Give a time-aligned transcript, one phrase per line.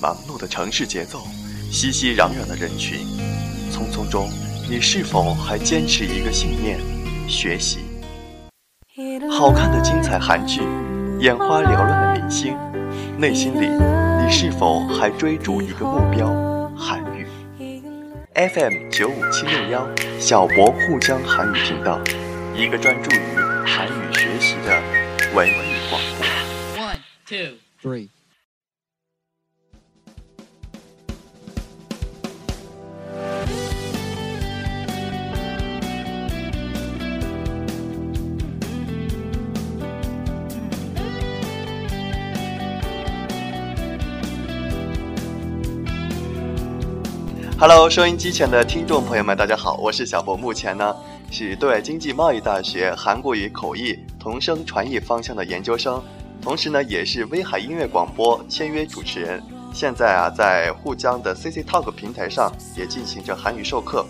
[0.00, 1.22] 忙碌的城市节奏，
[1.70, 2.98] 熙熙攘攘的人群，
[3.72, 4.28] 匆匆中，
[4.68, 6.78] 你是否还坚持一个信念：
[7.28, 7.78] 学习？
[9.30, 10.60] 好看的精彩韩剧，
[11.18, 12.56] 眼花缭乱的明星，
[13.18, 13.68] 内心里，
[14.22, 16.28] 你是否还追逐一个目标：
[16.76, 17.26] 韩语
[18.34, 19.88] ？FM 九五七六幺，
[20.20, 21.98] 小博沪江韩语频道，
[22.54, 23.20] 一个专注于
[23.66, 24.82] 韩语学习的
[25.34, 25.52] 文艺
[25.88, 26.84] 广播。
[26.84, 28.08] One, two, three.
[47.58, 50.36] Hello，收音机前的听众朋友们，大家好，我是小博。
[50.36, 50.94] 目前呢
[51.30, 56.02] 是对外经济贸易大学韩国语口译同声传译方向的研究生，
[56.42, 59.42] 同时呢也是威海音乐广播签约主持人。
[59.72, 64.04] 现在啊，在沪江的 CC Talk 平台上也进行着韩语授课。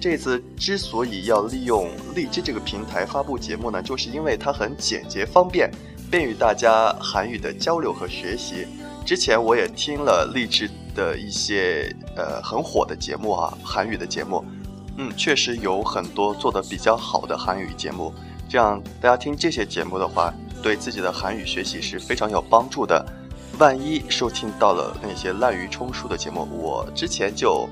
[0.00, 5.70] 这次之所以要利用荔枝这个平台发布节目呢，就是因为它很简洁方便，
[6.10, 8.66] 便于大家韩语的交流和学习。
[9.04, 10.70] 之前我也听了荔枝。
[10.90, 14.44] 的一些呃很火的节目啊，韩语的节目，
[14.96, 18.12] 嗯，确实有很多做的比较好的韩语节目。
[18.48, 23.04] 这样大家听这些节目的话，对自己的韩语学习是非常有帮助的。
[23.58, 27.68] 万一收听到了那些滥竽充数的节目，我之前就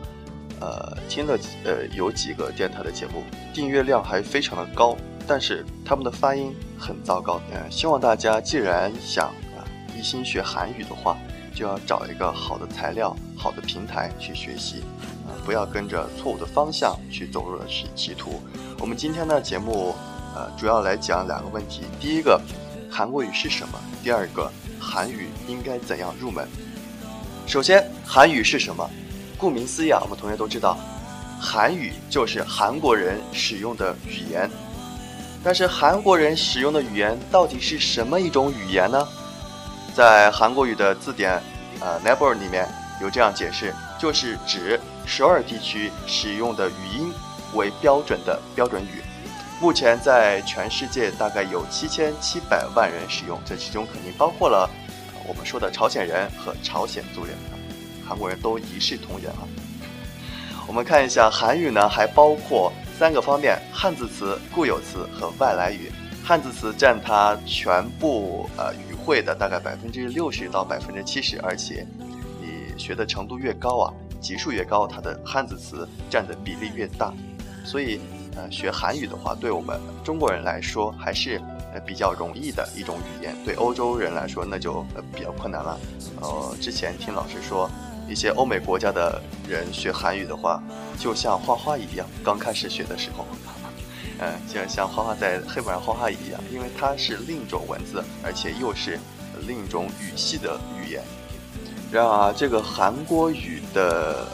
[0.60, 7.41] 呃听了呃有几个电台的节目，订阅量还非常的高，但是他们的发音很糟糕。
[7.53, 9.32] 呃，希望大家既然想
[9.98, 11.16] 一心学韩语的话。
[11.59, 14.84] 就要找一个好的材料、好的平台去学习，
[15.27, 18.41] 啊，不要跟着错误的方向去走入了歧歧途。
[18.78, 19.92] 我们今天的节目，
[20.37, 22.41] 呃，主要来讲两个问题：第一个，
[22.89, 23.81] 韩国语是什么？
[24.05, 26.47] 第二个，韩语应该怎样入门？
[27.45, 28.89] 首先，韩语是什么？
[29.37, 30.78] 顾名思义啊，我们同学都知道，
[31.41, 34.49] 韩语就是韩国人使用的语言。
[35.43, 39.05] 但是，韩国人使用的语言到底是什么一种语言呢？
[39.94, 41.43] 在韩国语的字典，
[41.81, 42.69] 呃 n e b e r 里面
[43.01, 47.12] 有这样解释，就是指首尔地区使用的语音
[47.55, 49.03] 为标准的标准语。
[49.61, 54.69] 目前在全世界大概有七千七百万人使用，这其中肯定包括了
[55.27, 57.34] 我们说的朝鲜人和朝鲜族人，
[58.06, 59.43] 韩国人都一视同仁啊。
[60.67, 65.91] 我们看一下韩语呢，还包括三个方面：汉字词、固有词和外来语。
[66.28, 68.94] 汉字词占它全部呃语。
[69.03, 71.87] 汇的大概百分之六十到百分之七十，而且
[72.43, 77.11] 你学的程度越高啊，级数越高，它的汉字词占的比例越大。
[77.65, 77.99] 所以，
[78.37, 81.41] 呃，学韩语的话，对我们中国人来说还是
[81.72, 83.34] 呃比较容易的一种语言。
[83.47, 85.81] 对欧洲人来说，那就呃比较困难了。
[86.21, 87.71] 呃，之前听老师说，
[88.06, 90.62] 一些欧美国家的人学韩语的话，
[90.99, 93.25] 就像画画一样，刚开始学的时候。
[94.21, 98.99] 嗯，就像画画在黑板上画画一样，因为它是另一种文字，而且又是
[99.47, 101.05] 另一种语系的语言。
[101.93, 104.27] 然而，这个韩国语的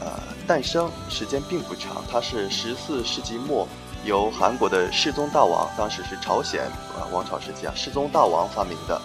[0.00, 3.66] 呃诞生时间并不长，它是十四世纪末
[4.04, 9.00] 由韩国的世宗大王，当时是朝鲜啊王朝时期啊，世宗大王发明的。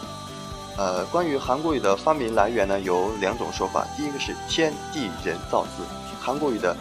[0.78, 3.88] 呃，关于韩国语的发明来源呢，有两种说法。
[3.96, 5.84] 第一个是天地人造字，
[6.20, 6.76] 韩国语的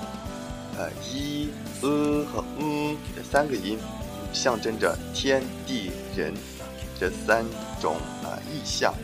[0.76, 1.48] 呃一。
[1.82, 3.78] 呃和嗯这三个音，
[4.32, 6.34] 象征着天地人
[6.98, 7.44] 这三
[7.80, 8.94] 种啊意象。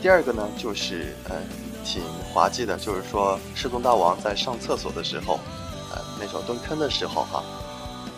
[0.00, 1.36] 第二个呢，就是呃
[1.84, 2.02] 挺
[2.32, 5.38] 滑稽的，就是说世宗大王在上厕所的时候，
[5.92, 7.42] 呃那时候蹲坑的时候哈，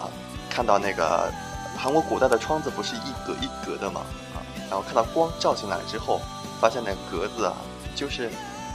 [0.00, 0.08] 啊
[0.50, 1.32] 看到那个
[1.76, 4.00] 韩国古代的窗子不是一格一格的嘛
[4.34, 4.40] 啊，
[4.70, 6.20] 然后看到光照进来之后，
[6.60, 7.54] 发现那个格子啊，
[7.94, 8.30] 就是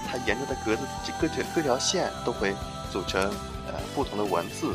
[0.07, 2.55] 它沿着的格子这各条各条线都会
[2.91, 3.21] 组成
[3.67, 4.73] 呃不同的文字。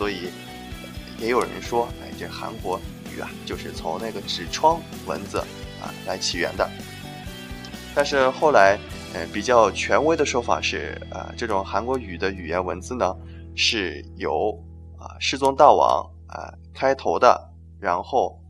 [0.00, 0.30] 所以，
[1.18, 2.80] 也有人说，哎，这韩国
[3.14, 5.36] 语啊，就是从那个纸窗文字
[5.78, 6.66] 啊来起源的。
[7.94, 8.78] 但是后来，
[9.12, 13.14] 呃，比较权威的说法是，啊，这种韩国语的语言文字呢，
[13.54, 14.58] 是由
[14.98, 18.40] 啊世宗大王啊开头的，然后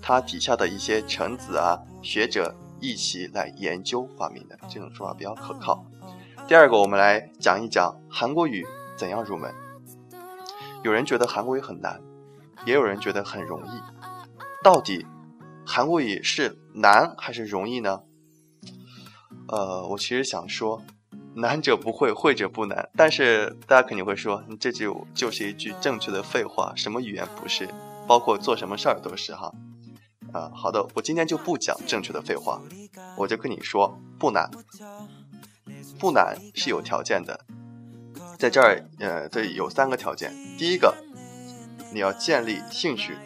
[0.00, 4.56] 他底下的一些臣子啊学者一起来研究发明的。
[4.68, 5.84] 这种说法比较可靠。
[6.46, 8.64] 第二个，我们来讲一讲韩国语
[8.96, 9.52] 怎样入门。
[10.86, 12.00] 有人觉得韩国语很难，
[12.64, 13.70] 也有人觉得很容易。
[14.62, 15.04] 到底
[15.66, 18.02] 韩国语是难还是容易呢？
[19.48, 20.80] 呃，我其实想说，
[21.34, 22.88] 难者不会，会者不难。
[22.96, 26.72] 但是大家肯定会说，这就就是一句正确的废话。
[26.76, 27.68] 什么语言不是？
[28.06, 29.52] 包括做什么事儿都是哈。
[30.32, 32.62] 啊，好的，我今天就不讲正确的废话，
[33.16, 34.48] 我就跟你说不难。
[35.98, 37.44] 不难是有条件的，
[38.38, 40.32] 在这儿呃，这有三个条件。
[40.58, 40.94] 第一个，
[41.92, 43.16] 你要建立兴趣。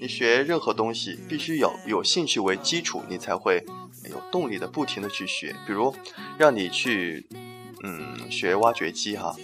[0.00, 3.64] 你学任何东西必须有有兴趣为基础，你才会
[4.10, 5.54] 有动力的不停的去学。
[5.66, 5.94] 比如
[6.38, 7.26] 让你去
[7.84, 9.36] 嗯学挖掘机哈，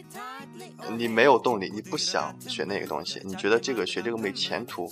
[0.97, 4.91] 你没有动力，你不想学那个东西，你觉得这个学这个没前途，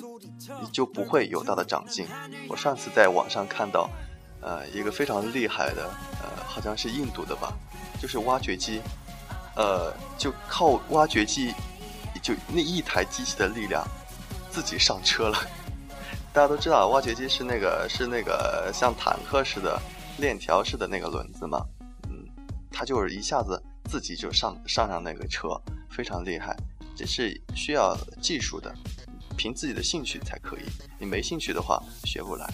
[0.63, 2.07] 你就不会有大的长进。
[2.49, 3.91] 我上次在网上看到，
[4.41, 5.91] 呃，一个非常厉害的，
[6.23, 7.53] 呃，好像是印度的吧，
[8.01, 8.81] 就是挖掘机，
[9.57, 11.53] 呃，就靠挖掘机，
[12.23, 13.87] 就那一台机器的力量。
[14.49, 15.37] 自己上车了，
[16.33, 19.79] 大家都知道挖掘机是那个是那个像坦克似的
[20.17, 21.63] 链条式的那个轮子嘛，
[22.09, 22.25] 嗯，
[22.73, 25.61] 它就是一下子自己就上上上那个车，
[25.91, 26.57] 非常厉害，
[26.97, 28.75] 这是需要技术的，
[29.37, 30.63] 凭自己的兴趣才可以，
[30.99, 32.49] 你没兴趣的话学不来。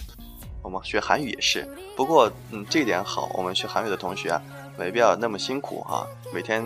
[0.61, 1.65] 我们学韩语也是，
[1.95, 4.37] 不过嗯这一点好，我们学韩语的同学，
[4.77, 6.63] 没必要那么辛苦哈，每天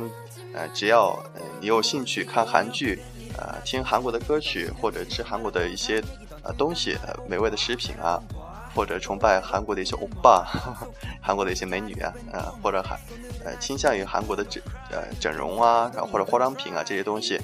[0.53, 2.99] 呃只要呃你有兴趣看韩剧。
[3.39, 6.01] 呃，听韩国的歌曲，或者吃韩国的一些
[6.41, 8.19] 呃东西，呃美味的食品啊，
[8.73, 10.43] 或者崇拜韩国的一些欧巴，
[11.21, 12.99] 韩国的一些美女啊，呃，或者还
[13.45, 17.39] 呃倾向于韩国的整呃整容啊，然后或者化妆品啊这些东西，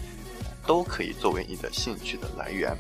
[0.65, 2.75] 都可以作为你的兴趣的来源。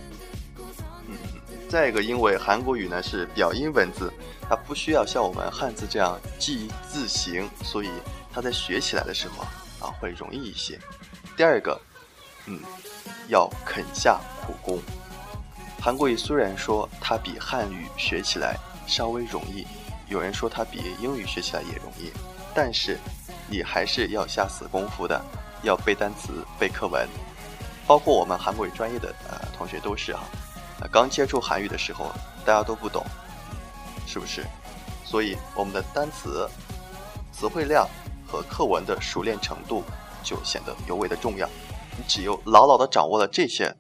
[1.73, 4.13] 再一个，因为韩国语呢是表音文字，
[4.47, 7.89] 它不需要像我们汉字这样记字形，所以
[8.31, 9.43] 它在学起来的时候
[9.83, 10.79] 啊会容易一些。
[11.35, 11.81] 第二个，
[12.45, 12.59] 嗯。
[13.27, 14.79] 要肯下苦功。
[15.81, 18.55] 韩国语虽然说它比汉语学起来
[18.85, 19.65] 稍微容易，
[20.09, 22.11] 有人说它比英语学起来也容易，
[22.53, 22.99] 但是
[23.49, 25.19] 你还是要下死功夫的，
[25.63, 27.07] 要背单词、背课文。
[27.87, 30.23] 包括我们韩国语专业的呃同学都是哈，
[30.91, 32.11] 刚接触韩语的时候
[32.45, 33.05] 大家都不懂，
[34.05, 34.43] 是不是？
[35.05, 36.49] 所以我们的单词、
[37.31, 37.87] 词汇量
[38.27, 39.83] 和课文的熟练程度
[40.23, 41.47] 就显得尤为的重要。
[41.97, 43.75] 你只有牢牢的掌握了这些，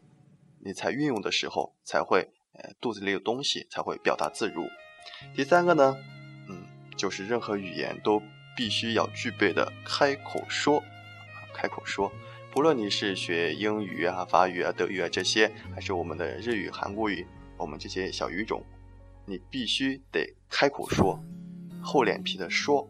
[0.63, 4.67] 你才运用的时候才会，呃，肚子里有东西才会表达自如。
[5.35, 5.97] 第三个呢，
[6.47, 8.21] 嗯，就是任何语言都
[8.55, 10.83] 必须要具备的开口说，
[11.53, 12.11] 开口说。
[12.53, 17.25] 不论你是学英语啊、法语啊、德语啊这些，还是我们的日语、韩国语，
[17.57, 18.63] 我们这些小语种，
[19.25, 21.19] 你必须得开口说，
[21.81, 22.87] 厚脸皮的说，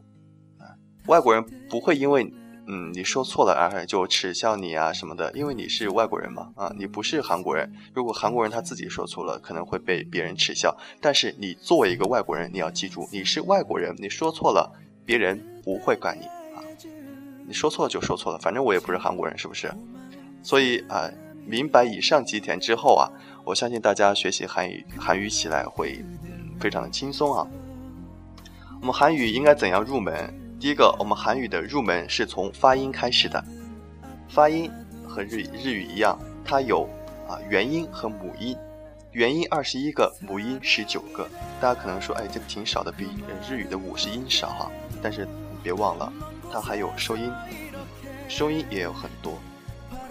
[0.59, 0.75] 啊，
[1.07, 2.29] 外国人不会因为。
[2.65, 7.69] 嗯，你说错了，而就耻笑你啊什么的，因为你是外国人嘛，啊，你不是韩国人。
[7.93, 10.73] 如果韩国人他自己说错了，可能会被别人耻笑。
[11.01, 14.71] 但是你作为一个外国人，你要记住，你是外国人，你说错了，
[15.05, 16.25] 别人不会怪你。
[17.53, 19.71] 说错了就说错了，反正我也不是韩国人，是不是？
[20.41, 21.09] 所以啊，
[21.45, 23.07] 明白以上几点之后啊，
[23.45, 26.03] 我相信大家学习韩语韩语起来会
[26.59, 27.47] 非常的轻松啊。
[28.81, 30.33] 我们韩语应该怎样入门？
[30.59, 33.43] 第一个，我们韩语的入门是从发音开始的。
[34.29, 34.71] 发音
[35.07, 36.89] 和日日语一样，它有
[37.27, 38.57] 啊元音和母音，
[39.11, 41.27] 元音二十一个，母音十九个。
[41.61, 43.05] 大家可能说，哎，这个挺少的，比
[43.47, 44.71] 日语的五十音少哈。
[45.01, 45.27] 但是
[45.63, 46.11] 别忘了，
[46.51, 47.31] 它还有收音，
[48.27, 49.39] 收音也有很多。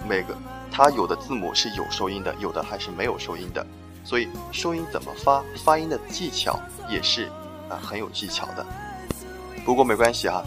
[0.08, 0.36] 每个
[0.70, 3.64] 它有的字母是有收音的，有的还是没有收音的。
[4.04, 6.58] 所以收音怎么发，发音的技巧
[6.88, 7.26] 也是
[7.68, 8.66] 啊很有技巧的。
[9.64, 10.42] 不过没关系哈，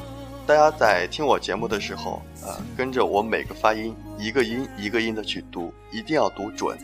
[0.45, 6.77] 大家在听我节目的时候，呃，跟着我每个发音一个音一个音的去读，一定要读准，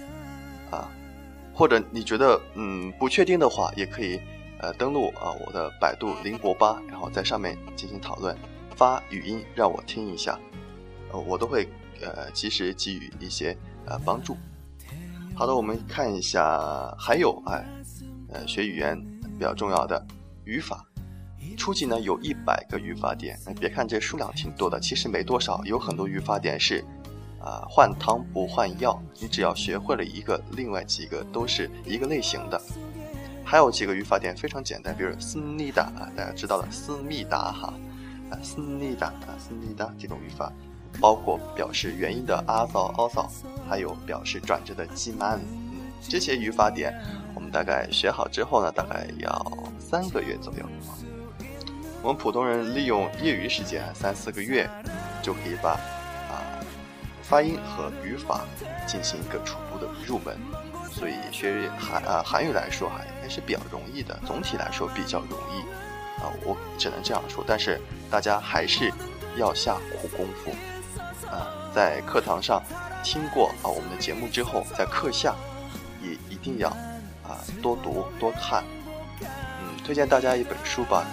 [0.69, 0.87] 啊，
[1.53, 4.17] 或者你觉得嗯不确定的话，也可以
[4.61, 8.37] 呃登录啊我的百度林博吧，然后在上面进行讨论，
[8.75, 10.39] 发语音让我听一下，
[11.11, 11.67] 呃，我都会
[12.01, 14.37] 呃及时给予一些呃帮助。
[15.33, 17.65] 好的，我们看一下，还有哎，
[18.29, 18.95] 呃，学语言
[19.37, 20.05] 比较重要的
[20.45, 20.85] 语法。
[21.57, 25.59] 初级呢有一百个语法点，别看这数量挺多的，其实没多少。
[25.65, 26.85] 有很多语法点是，
[27.39, 29.01] 啊，换汤不换药。
[29.19, 32.61] 你只要学会了一个，另外几个都是一个类型的。
[33.51, 37.73] 还有几个语法点非常简单，比如思密达啊，大家知道的思密达哈，
[38.29, 40.49] 啊，思密达啊，思密达这种语法，
[41.01, 43.29] 包括表示元音的阿扫、奥扫，
[43.67, 45.37] 还有表示转折的基曼。
[45.37, 46.97] 嗯，这些语法点
[47.35, 49.45] 我们大概学好之后呢，大概要
[49.77, 50.65] 三个月左右。
[52.01, 54.65] 我们普通人利用业余时间三四个月，
[55.21, 56.39] 就可以把啊
[57.21, 58.45] 发音和语法
[58.87, 60.37] 进行一个初步的入门，
[60.89, 65.61] 所以学韩啊韩语来说哈还是比较容易的，总体来说比较容易
[66.21, 67.43] 啊，我只能这样说。
[67.47, 68.91] 但是大家还是
[69.37, 70.51] 要下苦功夫
[71.27, 72.61] 啊，在课堂上
[73.03, 75.35] 听过啊我们的节目之后，在课下
[76.01, 76.69] 也一定要
[77.23, 78.63] 啊多读多看。
[79.21, 81.05] 嗯，推荐大家一本书吧。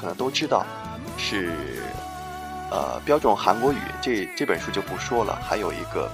[0.00, 0.64] 可能都知道，
[1.16, 1.52] 是
[2.70, 6.08] 呃，标准韩国语这这本书就不说了，还有一个，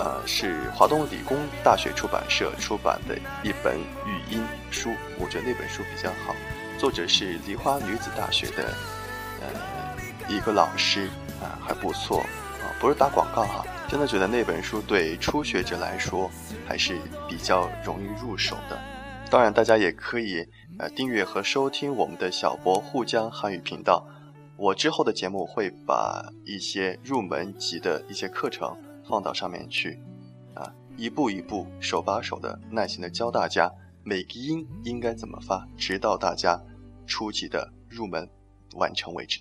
[0.00, 3.14] 呃，是华东理工大学出版社出版的
[3.44, 4.88] 一本语音书，
[5.18, 6.34] 我觉得那本书比较好，
[6.78, 8.72] 作者是梨花女子大学的，
[9.42, 11.06] 呃，一个老师
[11.42, 16.30] 啊，还不错啊，不是打广告哈，真的觉得那本书对初学者来说
[16.66, 16.96] 还是
[17.28, 18.78] 比较容易入手的。
[19.30, 20.42] 当然，大家也可以
[20.78, 24.02] 呃订阅和收听我们的小博沪江汉语频道。
[24.56, 28.76] 我之后的节目会把一些入门级的一些课程
[29.10, 29.98] 放到上面去，
[30.54, 33.70] 啊，一步一步、手把手的、耐心的教大家
[34.04, 36.62] 每个音应该怎么发，直到大家
[37.06, 38.30] 初级的入门
[38.76, 39.40] 完成为止。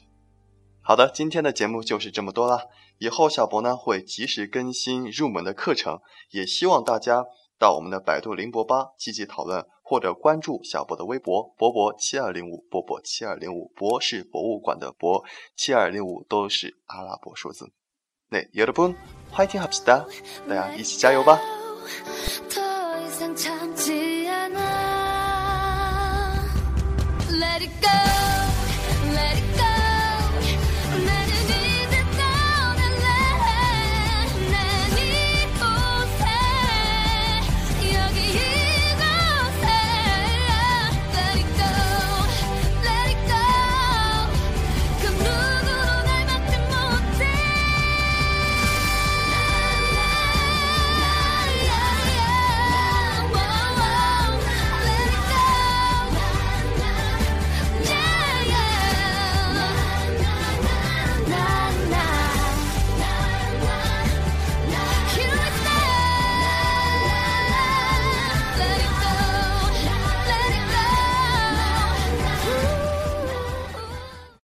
[0.81, 2.65] 好的，今天的节目就是这么多啦。
[2.97, 5.99] 以后小博呢会及时更新入门的课程，
[6.31, 7.25] 也希望大家。
[7.59, 15.25] 到我们的百度灵博吧积极讨论，或者关注小博的微博博博七二零五博博七二零五博是博物馆的博
[15.57, 17.69] 七二零五都是阿拉伯数字。
[18.29, 18.93] 那有的不，
[19.31, 20.05] 欢迎听哈皮斯大
[20.49, 21.39] 家一起加油吧！